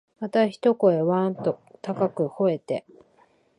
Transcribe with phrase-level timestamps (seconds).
[0.19, 2.85] また一声、わん、と高く吠えて、